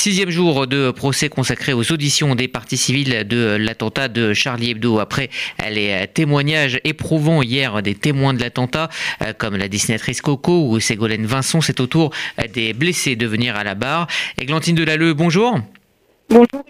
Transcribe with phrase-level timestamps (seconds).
[0.00, 4.98] Sixième jour de procès consacré aux auditions des parties civiles de l'attentat de Charlie Hebdo.
[4.98, 5.28] Après
[5.68, 8.88] les témoignages éprouvants hier des témoins de l'attentat,
[9.20, 12.14] euh, comme la dessinatrice Coco ou Ségolène Vincent, c'est au tour
[12.54, 14.06] des blessés de venir à la barre.
[14.40, 15.60] Églantine Delalleux, bonjour.
[16.30, 16.64] Bonjour.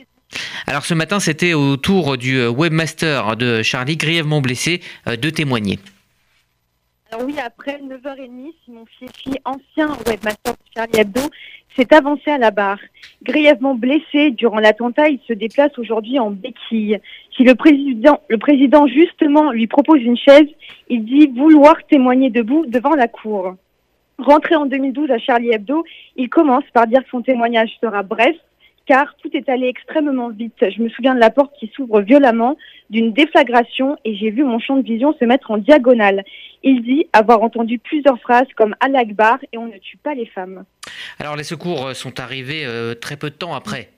[0.67, 5.79] Alors ce matin, c'était au tour du webmaster de Charlie, grièvement blessé, euh, de témoigner.
[7.13, 11.21] Alors oui, après 9h30, Simon Fieschi, ancien webmaster de Charlie Hebdo,
[11.75, 12.79] s'est avancé à la barre.
[13.25, 17.01] Grièvement blessé durant l'attentat, il se déplace aujourd'hui en béquille.
[17.37, 20.47] Si le président, le président justement lui propose une chaise,
[20.89, 23.57] il dit vouloir témoigner debout devant la cour.
[24.19, 25.83] Rentré en 2012 à Charlie Hebdo,
[26.15, 28.37] il commence par dire que son témoignage sera bref,
[28.91, 30.65] car tout est allé extrêmement vite.
[30.69, 32.57] Je me souviens de la porte qui s'ouvre violemment,
[32.91, 36.25] d'une déflagration, et j'ai vu mon champ de vision se mettre en diagonale.
[36.65, 40.27] Il dit avoir entendu plusieurs phrases comme Al Akbar et on ne tue pas les
[40.27, 40.65] femmes.
[41.21, 43.91] Alors les secours sont arrivés euh, très peu de temps après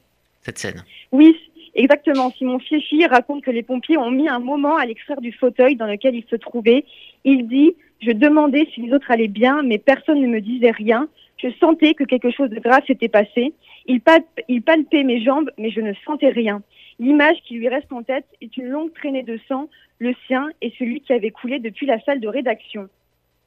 [0.42, 0.84] cette scène.
[1.10, 1.34] Oui,
[1.74, 2.30] exactement.
[2.36, 5.86] Simon Fieschi raconte que les pompiers ont mis un moment à l'extraire du fauteuil dans
[5.86, 6.84] lequel il se trouvait.
[7.24, 11.08] Il dit Je demandais si les autres allaient bien, mais personne ne me disait rien.
[11.38, 13.54] Je sentais que quelque chose de grave s'était passé.
[13.86, 16.62] Il, palpait mes jambes, mais je ne sentais rien.
[16.98, 20.72] L'image qui lui reste en tête est une longue traînée de sang, le sien et
[20.78, 22.88] celui qui avait coulé depuis la salle de rédaction.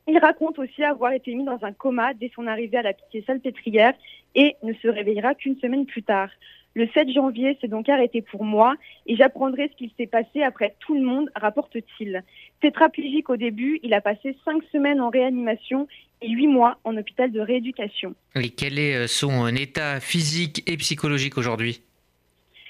[0.08, 3.24] Il raconte aussi avoir été mis dans un coma dès son arrivée à la pitié
[3.26, 3.94] salpêtrière
[4.36, 6.30] et ne se réveillera qu'une semaine plus tard.
[6.76, 8.76] Le 7 janvier s'est donc arrêté pour moi
[9.08, 12.22] et j'apprendrai ce qu'il s'est passé après tout le monde, rapporte-t-il.
[12.62, 15.88] Tétraplégique au début, il a passé cinq semaines en réanimation
[16.22, 18.14] et huit mois en hôpital de rééducation.
[18.36, 21.82] Et quel est euh, son état physique et psychologique aujourd'hui?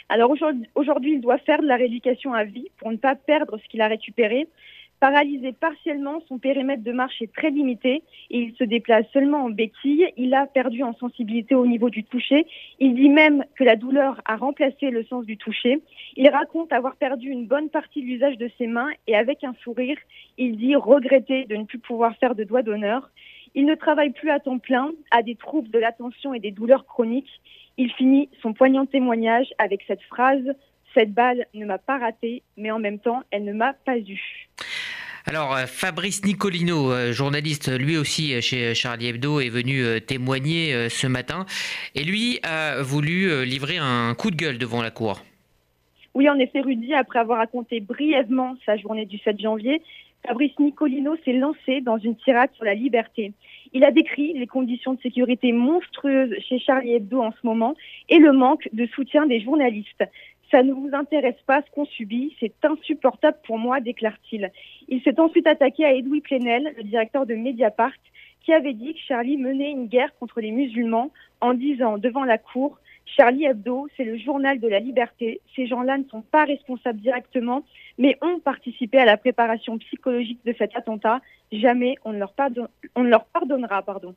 [0.08, 0.32] Alors
[0.76, 3.82] aujourd'hui, il doit faire de la rééducation à vie pour ne pas perdre ce qu'il
[3.82, 4.48] a récupéré.
[5.00, 9.50] Paralysé partiellement, son périmètre de marche est très limité et il se déplace seulement en
[9.50, 10.08] béquille.
[10.16, 12.48] Il a perdu en sensibilité au niveau du toucher.
[12.80, 15.82] Il dit même que la douleur a remplacé le sens du toucher.
[16.16, 19.54] Il raconte avoir perdu une bonne partie de l'usage de ses mains et avec un
[19.64, 19.98] sourire,
[20.38, 23.10] il dit regretter de ne plus pouvoir faire de doigts d'honneur.
[23.54, 26.86] Il ne travaille plus à temps plein, a des troubles de l'attention et des douleurs
[26.86, 27.42] chroniques.
[27.78, 30.56] Il finit son poignant témoignage avec cette phrase
[30.94, 34.48] Cette balle ne m'a pas raté, mais en même temps, elle ne m'a pas eu.
[35.28, 40.88] Alors, euh, Fabrice Nicolino, euh, journaliste lui aussi chez Charlie Hebdo, est venu euh, témoigner
[40.90, 41.48] ce matin.
[41.96, 45.24] Et lui a voulu livrer un coup de gueule devant la cour.
[46.14, 49.82] Oui, en effet, Rudy, après avoir raconté brièvement sa journée du 7 janvier,
[50.28, 53.34] Fabrice Nicolino s'est lancé dans une tirade sur la liberté.
[53.74, 57.76] Il a décrit les conditions de sécurité monstrueuses chez Charlie Hebdo en ce moment
[58.10, 60.04] et le manque de soutien des journalistes.
[60.56, 64.54] Ça ne vous intéresse pas ce qu'on subit, c'est insupportable pour moi, déclare-t-il.
[64.88, 67.92] Il, s'est ensuite attaqué à Edoui Plenel, le directeur de Mediapart,
[68.40, 71.12] qui avait dit que Charlie menait une guerre contre les musulmans
[71.42, 72.80] en disant devant la cour
[73.18, 75.42] Charlie Hebdo, c'est le journal de la liberté.
[75.58, 77.64] Ces gens-là ne sont pas responsables directement,
[77.98, 81.20] mais ont participé à la préparation psychologique de cet attentat.
[81.52, 82.34] Jamais on ne leur,
[83.26, 83.82] pardonnera.
[83.82, 84.14] Pardon.